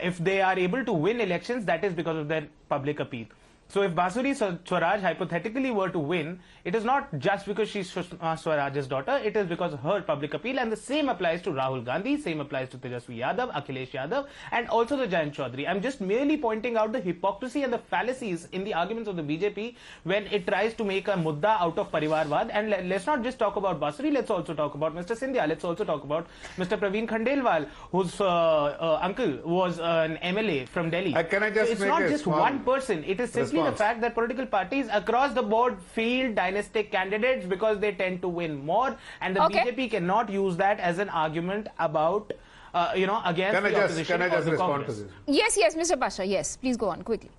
[0.01, 3.27] If they are able to win elections, that is because of their public appeal.
[3.71, 4.35] So if Bansuri
[4.67, 9.37] Swaraj hypothetically were to win, it is not just because she's Sushma Swaraj's daughter, it
[9.37, 12.71] is because of her public appeal and the same applies to Rahul Gandhi, same applies
[12.71, 15.69] to Tejaswi Yadav, Akhilesh Yadav and also the Jayant Chaudhary.
[15.69, 19.23] I'm just merely pointing out the hypocrisy and the fallacies in the arguments of the
[19.23, 23.23] BJP when it tries to make a mudda out of Parivarvad and let, us not
[23.23, 25.15] just talk about Bansuri, let's also talk about Mr.
[25.15, 26.27] Scindia, let's also talk about
[26.57, 26.79] Mr.
[26.79, 31.15] Praveen Khandelwal, whose uh, uh, uncle was uh, an MLA from Delhi.
[31.15, 34.01] Uh, can I just so it's not just one person, it is simply the fact
[34.01, 38.97] that political parties across the board field dynastic candidates because they tend to win more
[39.21, 39.61] and the Okay.
[39.71, 42.33] BJP cannot use that as an argument about
[42.75, 44.73] uh, you know against Can I the just opposition can I or just the respond
[44.73, 44.97] Congress.
[44.99, 45.13] to this?
[45.27, 45.99] Yes, yes, Mr.
[45.99, 46.25] Pasha.
[46.25, 47.31] Yes, please go on quickly.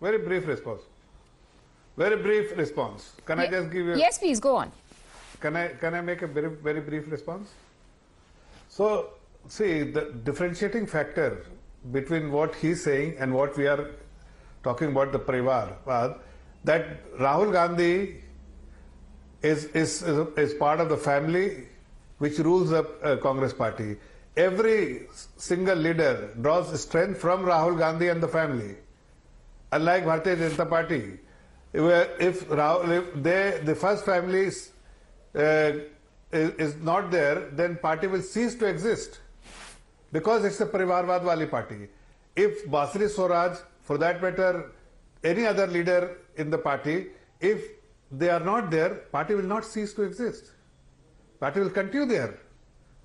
[0.00, 0.82] Very brief response.
[1.96, 3.12] Very brief response.
[3.26, 3.96] Can I just give you?
[3.96, 4.72] Yes, please go on.
[5.40, 7.50] Can I can I make a very very brief response?
[8.68, 9.10] So
[9.48, 11.44] see the differentiating factor
[11.90, 13.90] between what he's saying and what we are
[14.62, 16.18] talking about the Parivar Vaad,
[16.64, 18.22] that Rahul Gandhi
[19.42, 21.66] is is is, part of the family
[22.18, 23.96] which rules the uh, Congress party.
[24.36, 28.76] Every single leader draws strength from Rahul Gandhi and the family.
[29.72, 31.18] Unlike Bharatiya Janata Party,
[31.72, 34.70] where if Rahul, if they, the first family is,
[35.34, 35.72] uh,
[36.30, 39.20] is not there, then party will cease to exist
[40.12, 41.88] because it's a Parivarvad Wali party.
[42.36, 44.72] If Bansuri Swaraj, for that matter,
[45.24, 47.08] any other leader in the party,
[47.40, 47.62] if
[48.10, 50.52] they are not there, party will not cease to exist.
[51.40, 52.38] Party will continue there.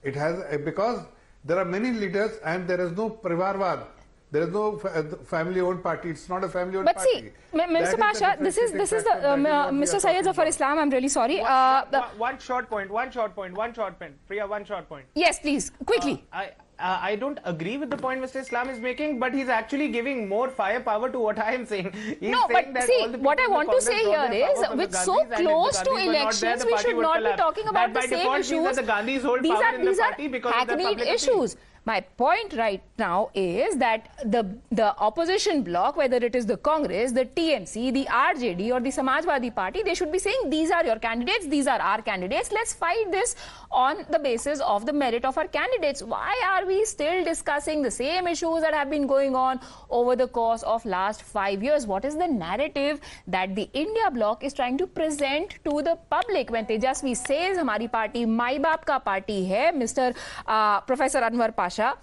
[0.03, 1.05] It has because
[1.43, 3.85] there are many leaders and there is no Parivarvad.
[4.29, 6.09] There is no family-owned party.
[6.09, 7.31] It's not a family-owned party.
[7.53, 7.99] But see, M- That Mr.
[7.99, 10.01] Pasha, this is this is the um, uh, what we are Mr.
[10.01, 10.45] Syed talking Zafar.
[10.47, 10.79] Islam.
[10.79, 11.37] I'm really sorry.
[11.39, 14.13] One- Uh, one- one- one short point, one short point, one short point.
[14.27, 15.05] Priya, one short point.
[15.15, 16.15] yes, please, quickly.
[16.33, 18.39] I, uh, I don't agree with the point Mr.
[18.39, 21.91] Islam is making, but he's actually giving more firepower to what I am saying.
[21.93, 24.93] He's no, saying but that see, what I want to say here is, the with
[24.95, 27.67] so Gandhis, and if the close to not there, elections, we should not be talking
[27.67, 28.75] about That the by same issues.
[28.75, 31.01] the Gandhis hold these power are in the these party are because of their hackneyed
[31.01, 31.47] appeal.
[31.87, 37.13] My point right now is that the, the opposition bloc, whether it is the Congress,
[37.13, 40.99] the TMC, the RJD or the Samajwadi party, they should be saying these are your
[40.99, 42.51] candidates, these are our candidates.
[42.51, 43.37] Let's fight this
[43.71, 46.03] on the basis of the merit of our candidates.
[46.03, 50.27] Why are we still discussing the same issues that have been going on over the
[50.27, 51.87] course of last five years?
[51.87, 56.49] What is the narrative that the India bloc is trying to present to the public
[56.49, 60.13] when Tejasvi says, Hamari party, my baap ka party hai, Mr.
[60.45, 61.94] Uh, Professor Anwar Pasha Pasha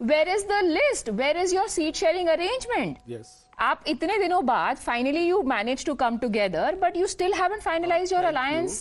[0.00, 3.26] where is the list where is your seat sharing arrangement Yes.
[3.68, 8.12] आप इतने दिनों बाद finally you manage to come together but you still haven't finalize
[8.12, 8.80] your alliance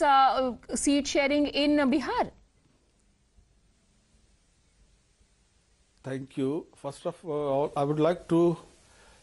[0.84, 2.32] seat sharing in Bihar
[6.06, 6.48] Thank you.
[6.76, 8.40] First of all, I would like to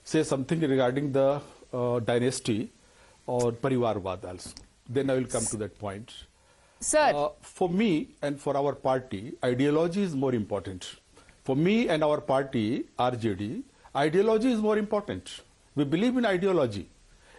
[0.07, 1.41] say something regarding the
[1.73, 2.73] uh, dynasty
[3.27, 4.51] or Parivarvad also.
[4.89, 6.13] Then I will come to that point.
[6.80, 7.12] Sir.
[7.16, 10.96] Uh, for me and for our party, ideology is more important.
[11.44, 13.64] For me and our party, RJD,
[13.96, 15.42] ideology is more important.
[15.76, 16.90] We believe in ideology.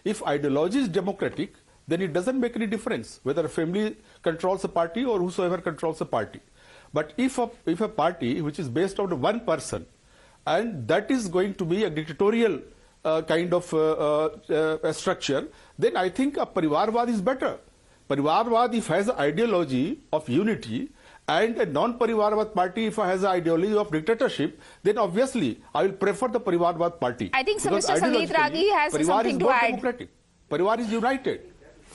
[0.03, 1.53] If ideology is democratic,
[1.87, 6.01] then it doesn't make any difference whether a family controls a party or whosoever controls
[6.01, 6.39] a party.
[6.93, 9.85] But if a, if a party which is based on one person
[10.45, 12.59] and that is going to be a dictatorial
[13.05, 15.47] uh, kind of uh, uh, uh, structure,
[15.77, 17.57] then I think a Parivarvad is better.
[18.09, 20.89] Parivarvad, if has an ideology of unity,
[21.27, 26.27] and a non-Parivarvad party, if has an ideology of dictatorship, then obviously I will prefer
[26.27, 27.29] the Parivarvad party.
[27.33, 27.95] I think so Mr.
[27.99, 29.67] Sangeet ideologically, Ragi has Parivar something is to more add.
[29.67, 30.09] democratic.
[30.49, 31.41] Parivar is united.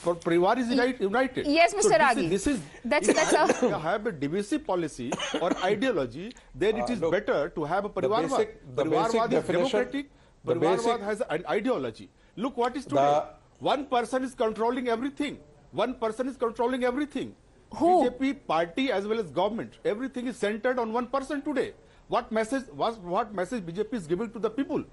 [0.05, 0.69] For Parivar is
[1.01, 1.47] united.
[1.49, 1.83] Yes, So Mr.
[1.83, 2.25] this Ragi.
[2.27, 6.77] Is, this is That's- if that's a- you have a divisive policy or ideology, then
[6.77, 8.29] it Uh, is look, better to have a the Parivarvad.
[8.31, 10.11] basic- the Parivarvad basic is definition- democratic.
[10.45, 12.09] the Parivarvad basic- has an ideology.
[12.37, 13.03] Look what is today.
[13.03, 15.37] The- One person is controlling everything.
[15.74, 17.36] One person is controlling everything.
[17.76, 17.90] Who?
[18.04, 21.74] BJP party as well as government, everything is centered on one person today.
[22.08, 24.84] What message what, what message BJP is giving to the people?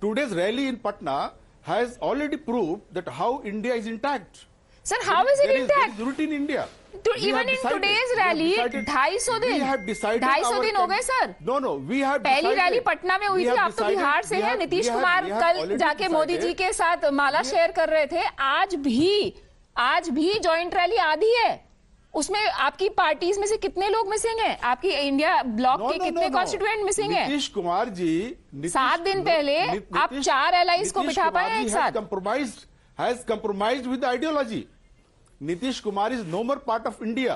[0.00, 4.44] Today's rally in Patna has already proved that how India is intact.
[4.84, 5.80] Sir, how is it There intact?
[5.80, 6.66] there is unity in India.
[7.06, 9.82] To, We even have in decided- today's we have rally, decided- 250 दिन We have
[9.88, 12.80] decided 250 our दिन हो गए can- sir No, no, we have पहली decided- rally
[12.86, 14.86] Patna में हुई we थी have आप तो decided- बिहार से we हैं have- Nitish
[14.86, 17.72] we have- Kumar we have कल already जाके मोदी जी decided- के साथ माला शेयर
[17.80, 19.34] कर रहे थे आज भी
[19.77, 21.61] आज भी जॉइंट रैली आधी है
[22.13, 26.03] उसमें आपकी पार्टीज़ में से कितने लोग मिसिंग हैं आपकी इंडिया ब्लॉक No, के no,
[26.03, 26.33] कितने no, no.
[26.33, 28.35] कॉन्स्टिट्यूएंट मिसिंग हैं नीतीश कुमार जी
[28.73, 31.91] सात दिन पहले नी- आप चार allies को बिठा पाए एक साथ।
[32.97, 34.61] has compromised with the ideology
[35.41, 37.33] Nitish Kumar is no more part of India.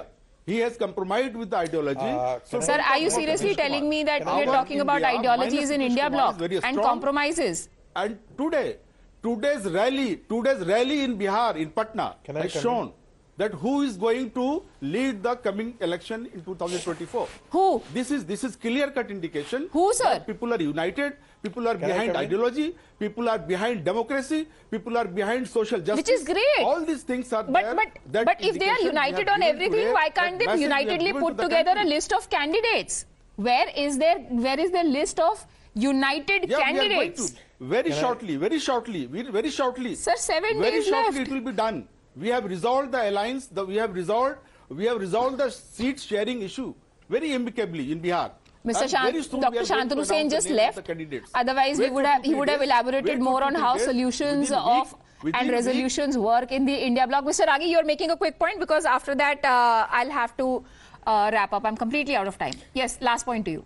[0.47, 2.11] He has compromised with the ideology.
[2.25, 5.81] Uh, So Sir, are you seriously telling me that Our we're talking about ideologies in
[5.81, 7.63] India Kumar bloc is very and compromises?
[7.95, 8.77] And today,
[9.27, 12.63] today's rally, today's rally in Bihar, in Patna, Can has continue?
[12.63, 12.93] shown
[13.41, 14.45] that who is going to
[14.81, 17.27] lead the coming election in 2024.
[17.51, 17.65] Who?
[17.93, 19.67] This is this is clear cut indication.
[19.73, 20.13] Who, sir?
[20.29, 21.17] People are united.
[21.43, 22.67] People are Can behind ideology.
[23.03, 24.39] People are behind democracy.
[24.71, 26.03] People are behind social justice.
[26.03, 26.63] Which is great.
[26.71, 27.75] All these things are But there.
[27.81, 30.39] but That but if they are indication we have united on everything, today, why can't
[30.39, 33.05] they message we have unitedly put to the together a list of candidates?
[33.47, 37.31] Where is there where is the list of united Yeah, we are going candidates?
[37.31, 39.95] to very shortly, very shortly, very shortly.
[39.95, 41.29] Sir, seven very days shortly left.
[41.31, 41.87] it will be done.
[42.15, 43.47] We have resolved the alliance.
[43.47, 44.37] The, we have resolved.
[44.69, 46.73] We have resolved the seat sharing issue
[47.09, 48.31] very amicably in Bihar.
[48.65, 48.81] Mr.
[48.81, 49.47] And Shant, very soon we Dr.
[49.47, 50.75] are going Shantanu announce Sen just left.
[50.75, 51.31] the candidates.
[51.33, 54.95] Otherwise, we would have he would have elaborated more on how solutions Within week- of
[55.23, 57.23] within and week- resolutions work in the India bloc.
[57.23, 57.47] Mr.
[57.47, 60.65] Ragi, you're making a quick point because after that uh, I'll have to
[61.05, 61.65] uh, wrap up.
[61.65, 62.53] I'm completely out of time.
[62.73, 63.65] Yes, last point to you.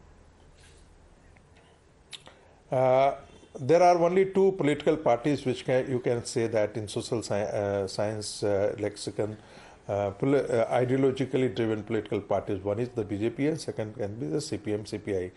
[2.72, 7.36] There are only two political parties which can, you can say that in social sci-
[7.36, 9.38] uh, science uh, lexicon,
[9.90, 10.12] uh, uh,
[10.72, 12.64] ideologically driven political parties.
[12.64, 15.32] One is the BJP and second can be the CPM, CPI.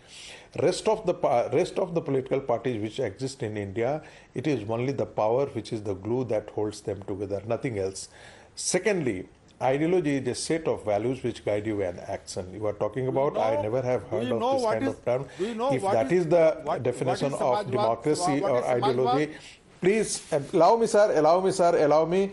[0.62, 1.14] Rest of the
[1.52, 4.02] rest of the political parties which exist in India,
[4.34, 8.08] it is only the power which is the glue that holds them together, nothing else.
[8.54, 9.26] Secondly,
[9.62, 12.52] ideology is a set of values which guide you in action.
[12.52, 13.36] You are talking about.
[13.38, 15.26] I never have heard of this kind is- of term.
[15.56, 19.30] know if that is- is the what- definition what is of democracy or ideology.
[19.80, 21.12] Please allow me, sir.
[21.18, 21.84] Allow me, sir.
[21.84, 22.32] Allow me.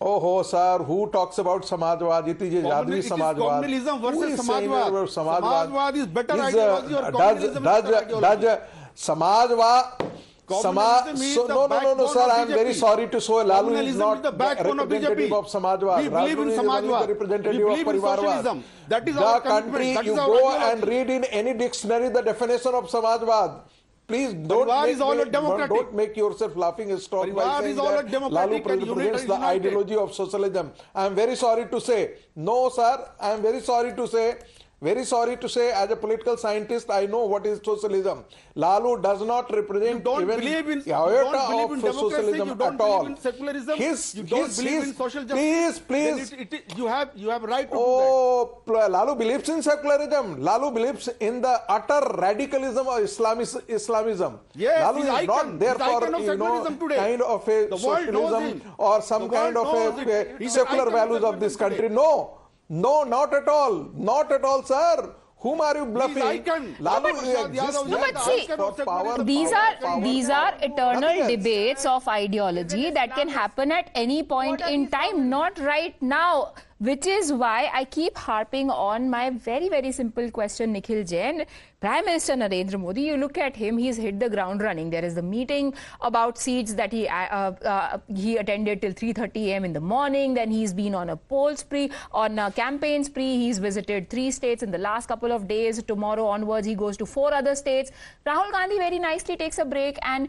[0.00, 0.78] Oh, ho, sir.
[0.88, 2.28] Who talks about Samajwad?
[2.28, 3.62] It is a Communi- Yadvi it is Samajwad.
[3.64, 5.08] communalism versus Samajwad.
[5.14, 5.70] Samajwad?
[5.70, 8.42] Samajwad is better Is, uh, ideology or does, communism is does, ideology?
[8.46, 8.58] does
[8.96, 10.10] Samajwad
[10.48, 12.20] Sama, Communism is so, no, no, no, no, sir.
[12.20, 15.38] I am very sorry to say Lalu is not the backbone of representative BJP.
[15.38, 16.02] of Samajwad.
[16.02, 17.08] We believe in Lalu is only Samajwad.
[17.08, 18.62] representative We believe of in Parivarwad.
[18.88, 19.92] That is the our country.
[19.94, 23.60] That you is our go and read in any dictionary the definition of Samajwad.
[24.06, 25.68] Please don't Parivar make, is all a me- democratic.
[25.76, 29.34] don't make yourself laughing stock by saying is all that Lalu and represents is the
[29.34, 30.72] ideology of socialism.
[30.94, 33.06] I am very sorry to say, no, sir.
[33.20, 34.38] I am very sorry to say.
[34.80, 38.24] Very sorry to say, as a political scientist, I know what is socialism.
[38.54, 41.92] Lalu does not represent you don't even believe in- you iota don't believe of in
[41.94, 43.06] socialism you don't at believe all.
[43.06, 45.40] in secularism, His, you don't his, believe his, in social justice.
[45.40, 46.32] Please, please.
[46.44, 50.40] it- it- you have you have right to Oh, pl- Lalu believes in secularism.
[50.50, 54.38] Lalu believes in the utter radicalism of Islamis- Islamism.
[54.54, 55.26] Yes, Lalu is icon.
[55.26, 56.96] not there for you know today.
[57.04, 60.92] kind of a The world knows socialism or some kind of a, a secular of
[60.92, 61.82] values of this country.
[61.88, 61.94] today.
[62.02, 62.34] No,
[62.68, 65.14] no, not at all, not at all, sir.
[65.40, 66.44] Whom are you bluffing?
[66.80, 71.28] Lalu Prasad exists Yadav No, but see, power, these power, are power, these are eternal
[71.28, 77.06] debates of ideology that can happen at any point in time not right now which
[77.06, 81.44] is why i keep harping on my very very simple question nikhil jain.
[81.80, 84.90] Prime minister narendra modi you look at him he's hit the ground running.
[84.90, 89.64] There is the meeting about seats that he uh, uh, he attended till 3:30 am
[89.64, 90.34] in the morning.
[90.34, 93.36] Then he's been on a poll spree on a campaign spree.
[93.36, 95.80] He's visited three states in the last couple of days.
[95.82, 97.92] Tomorrow onwards he goes to four other states.
[98.26, 100.28] Rahul gandhi very nicely takes a break and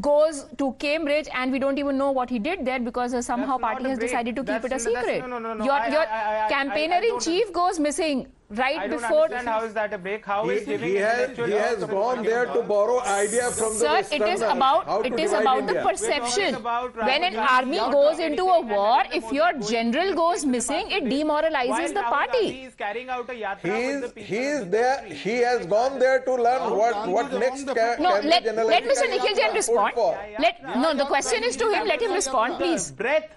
[0.00, 3.56] goes to Cambridge and we don't even know what he did there because uh, somehow
[3.58, 5.20] party has decided to keep it a secret.
[5.20, 5.64] no, no, no, no.
[5.64, 8.26] Your, your I- I- I- campaigner I in don't- chief goes missing
[8.58, 9.24] right I don't before.
[9.24, 10.24] understand how is that a break?
[10.26, 13.72] How is He, giving he has, he has gone about- there to borrow idea from
[13.78, 16.54] the Sir, it is about it is divide about the perception.
[16.54, 21.92] about When an army goes into a war, if your general goes missing, it demoralizes
[21.92, 22.44] the party.
[22.46, 25.02] Gandhi is carrying out a yatra He with is, he is there.
[25.24, 28.10] He has gone there to learn what, Gandhi what is next among the ca- No,
[28.20, 28.94] let, let Mr.
[28.94, 29.94] secretary Nikhil Jain respond.
[30.38, 31.86] Let no, the question is to him.
[31.86, 32.90] Let him respond, please.
[32.90, 33.30] Breath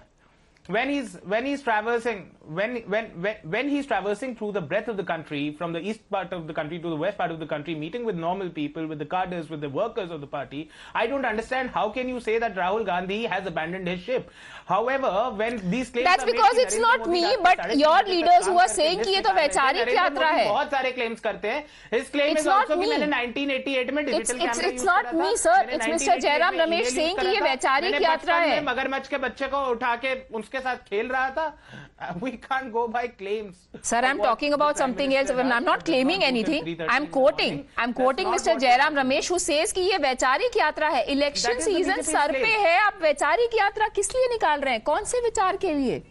[0.68, 4.97] when he's when he's traversing when when when when he's traversing through the breadth of
[5.01, 7.49] the country from the east part of the country to the west part of the
[7.53, 10.63] country meeting with normal people with the cadres with the workers of the party
[11.03, 14.33] i don't understand how can you say that rahul gandhi has abandoned his ship
[14.73, 17.37] however when these claims That's are made because कि it's Narendra not Modi me, रात
[17.37, 19.15] को but साढ़े तीन your बजे तक leaders काम who are करके saying list कि
[19.15, 21.65] ये तो निकाल रहे थे। वैचारिक नरेंद्र यात्रा मोदी है। बहुत सारे क्लेम्स करते हैं
[21.95, 22.91] his claim It's is not also कि me.
[22.91, 25.57] मैंने 1988 में It's- digital it's- camera it's use not करा था, me, sir.
[25.61, 26.27] मैंने It's 1988 Mr.
[26.27, 28.61] Jairam में Ramesh email saying use कि ये करा था, वैचारिक मैंने यात्रा बचपन है।
[28.61, 31.47] में मगरमच्छ के बच्चे को उठा के उसके साथ खेल रहा था
[32.36, 33.68] you can't go by claims.
[33.82, 35.30] Sir, I'm talking about something else.
[35.32, 36.72] I'm not claiming anything.
[36.90, 37.62] I'm quoting.
[37.78, 38.58] I'm quoting Mr.
[38.66, 43.00] Jairam Ramesh who says कि ये वैचारिक यात्रा है इलेक्शन सीज़न सर पे है आप
[43.02, 46.04] वैचारिक यात्रा किस लिए निकाल रहे हैं कौन से विचार के लिए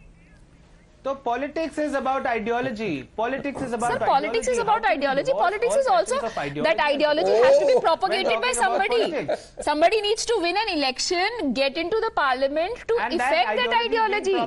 [1.04, 5.88] तो politics is about ideology politics is about sir politics is about ideology politics is
[5.94, 6.20] also
[6.60, 9.26] that ideology has to be propagated by somebody
[9.66, 14.38] somebody needs to win an election get into the parliament to effect that, that ideology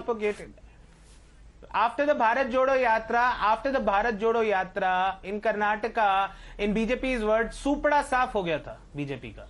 [1.80, 7.55] After the Bharat Jodo Yatra, after the Bharat Jodo Yatra in Karnataka, in BJP's words,
[7.55, 9.43] supra saaf ho gaya tha BJP ka.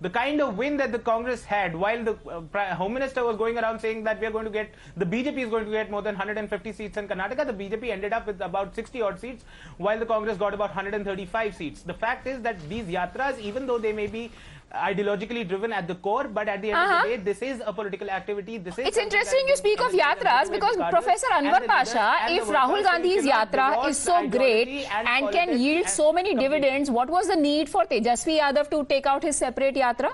[0.00, 3.58] The kind of win that the Congress had while the uh, Home Minister was going
[3.58, 6.02] around saying that we are going to get, the BJP is going to get more
[6.02, 9.44] than 150 seats in Karnataka, the BJP ended up with about 60 odd seats
[9.76, 11.82] while the Congress got about 135 seats.
[11.82, 14.30] The fact is that these yatras, even though they may be
[14.74, 16.96] ideologically driven at the core, but at the end Uh-huh.
[16.96, 18.58] of the day, this is a political activity.
[18.58, 22.44] This is It's interesting you speak of benefit yatras because Congress Professor Anwar Pasha, if
[22.46, 26.60] Rahul Gandhi's yatra is so great and, and can yield and so many completely.
[26.60, 30.12] dividends, what was the need for Tejashwi Yadav to take out his separate yatra?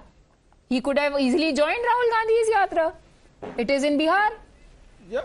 [0.68, 2.92] He could have easily joined Rahul Gandhi's yatra.
[3.58, 4.30] It is in Bihar.
[5.10, 5.22] Yeah.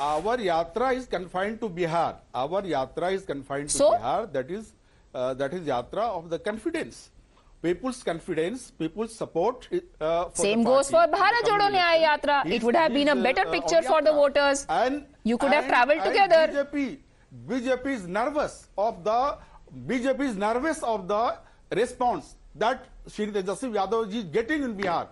[0.00, 2.16] Our yatra is confined to Bihar.
[2.34, 3.90] Our yatra is confined to So?
[3.92, 4.32] Bihar.
[4.32, 4.72] That is,
[5.14, 7.10] uh, that is yatra of the confidence.
[7.62, 9.68] People's confidence, people's support.
[10.00, 12.46] Uh, for Same goes for party in the Bharat Jodo coming Nyaya election Yatra.
[12.46, 14.66] It is- would have been a better uh, picture of for the voters.
[14.68, 16.40] And You could have and- travelled and together.
[16.52, 16.98] BJP,
[17.48, 19.38] BJP is nervous of the
[19.90, 21.36] BJP is nervous of the
[21.82, 25.06] response that Shri Tejashwi Yadav ji is getting in Bihar.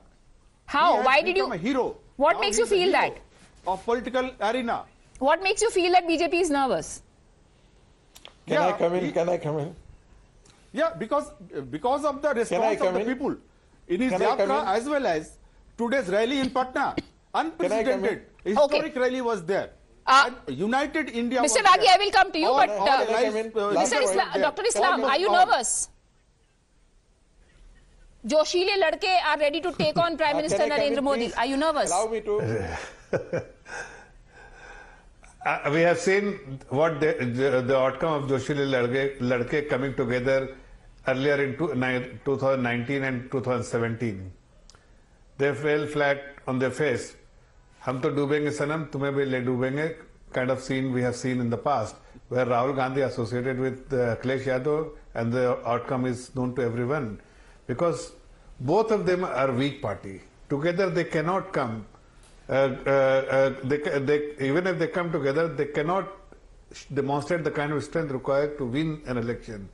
[0.67, 0.97] How?
[0.99, 1.45] He Why did you?
[1.45, 1.97] become a hero.
[2.17, 3.17] What Now makes you feel that?
[3.67, 4.83] Of political arena.
[5.19, 7.03] What makes you feel that BJP is nervous?
[8.47, 9.05] Can Yeah, I come in?
[9.05, 9.75] he- Can I come in?
[10.73, 11.33] Yeah, because
[11.71, 13.07] because of the response of the in?
[13.07, 13.37] people
[13.89, 15.37] in his yatra as well as
[15.77, 16.95] today's rally in Patna,
[17.35, 19.01] unprecedented historic okay.
[19.01, 19.71] rally was there.
[20.07, 21.41] Uh, United India.
[21.41, 21.63] Mr.
[21.63, 24.03] Wagi, I will come to you, all, but uh, uh, Mr.
[24.03, 24.63] Isla Dr.
[24.67, 25.47] Islam, are you all.
[25.47, 25.89] nervous?
[28.27, 31.33] Joshile ladke are ready to take on Prime Minister Narendra Modi.
[31.35, 31.91] Are you nervous?
[31.91, 32.77] Allow me to.
[35.47, 40.55] Uh, we have seen what the, the, the outcome of Joshile ladke, ladke coming together
[41.11, 44.33] earlier in 2019 and 2017.
[45.39, 47.17] They fell flat on their face.
[47.81, 49.97] Hum to dubenge sanam, tumhe bhi le dubenge
[50.33, 51.97] kind of scene we have seen in the past
[52.29, 57.21] where Rahul Gandhi associated with uh, Akhilesh Yadav and the outcome is known to everyone
[57.67, 58.13] because
[58.61, 60.21] both of them are weak party.
[60.49, 61.87] Together they cannot come.
[62.49, 66.09] Uh, uh, uh they, they, even if they come together, they cannot
[66.95, 69.69] demonstrate the kind of strength required to win an election.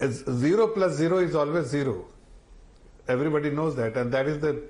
[0.00, 2.04] It's zero plus zero is always zero.
[3.08, 4.62] Everybody knows that, and that is the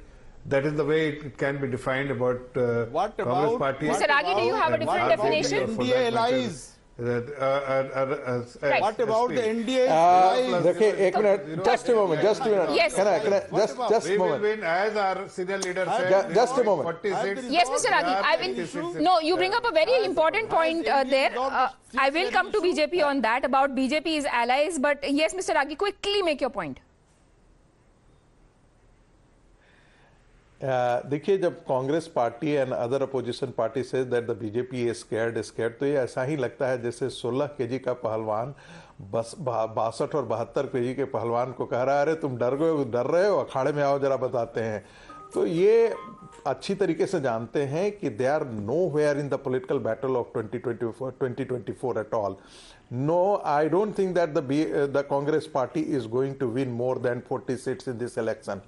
[0.46, 3.88] that is the way it can be defined about uh, What Congress about- party.
[3.88, 4.08] Mr.
[4.08, 5.76] Ragi, do you have a different definition?
[5.76, 6.77] NDA allies.
[6.97, 8.81] That, uh, uh, uh, uh, Right.
[8.81, 9.49] What about the SP.
[9.51, 9.85] NDA?
[9.89, 10.65] Uh, allies?
[10.65, 12.93] देखिए एक minute just a moment just a minute Yes.
[12.97, 15.85] can I can I just just We a will moment win as our senior leader
[15.89, 16.05] said.
[16.11, 17.01] Ju- we just a will moment.
[17.01, 17.49] 40 seats.
[17.55, 17.95] Yes, Mr.
[17.95, 18.93] Ragi, I There are 56 will.
[18.93, 19.03] seats.
[19.09, 21.31] No, you bring up a very important point uh, there.
[21.47, 21.67] Uh,
[22.05, 24.77] I will come to BJP on that about BJP's allies.
[24.87, 25.55] But yes, Mr.
[25.61, 26.77] Ragi, quickly make your point.
[31.06, 35.72] देखिए, जब Congress party and other opposition party से that the BJP is scared scared
[35.72, 38.54] तो ये ऐसा ही लगता है जैसे 16 KG का पहलवान,
[39.10, 42.84] बस बासठ और बहत्तर केजी के पहलवान को कह रहा है, अरे, तुम डर गए
[42.84, 43.38] डर रहे हो?
[43.38, 44.84] अखाड़े में आओ, जरा बताते हैं।
[45.34, 45.94] तो ये
[46.46, 48.44] अच्छी तरीके से जानते हैं कि they are
[48.90, 52.36] nowhere in the political battle of twenty twenty twenty four at all
[52.92, 57.56] no I don't think that the Congress party is going to win more than 40
[57.64, 58.60] seats in this election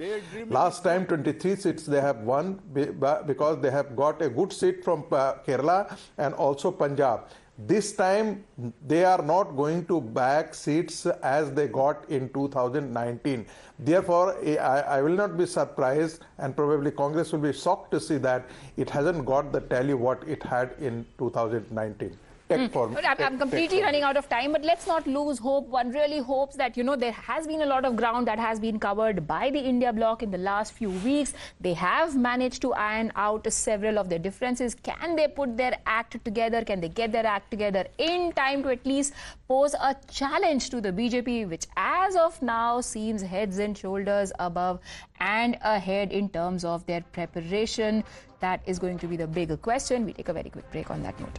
[0.52, 5.02] last time 23 seats they have won because they have got a good seat from
[5.12, 5.78] Kerala
[6.20, 7.28] and also Punjab
[7.66, 8.44] This time,
[8.86, 13.44] they are not going to back seats as they got in 2019.
[13.78, 18.16] Therefore, I, I will not be surprised, and probably Congress will be shocked to see
[18.18, 18.48] that
[18.78, 22.16] it hasn't got the tally what it had in 2019.
[22.50, 25.06] Tech for- But I'm, tech- I'm completely tech running out of time, but let's not
[25.06, 25.68] lose hope.
[25.68, 28.60] One really hopes that, you know, there has been a lot of ground that has
[28.60, 31.32] been covered by the India bloc in the last few weeks.
[31.60, 34.74] They have managed to iron out several of their differences.
[34.74, 36.64] Can they put their act together?
[36.64, 39.12] Can they get their act together in time to at least
[39.48, 44.80] pose a challenge to the BJP, which as of now seems heads and shoulders above
[45.20, 48.02] and ahead in terms of their preparation?
[48.40, 50.04] That is going to be the bigger question.
[50.06, 51.38] We take a very quick break on that note.